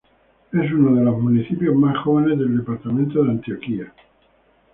[0.51, 3.93] Es uno de los municipios más jóvenes del departamento de Antioquia.